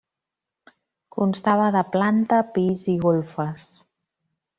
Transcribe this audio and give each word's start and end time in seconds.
Constava 1.17 1.67
de 1.75 1.83
planta, 1.97 2.39
pis 2.55 2.87
i 2.95 2.97
golfes. 3.05 3.67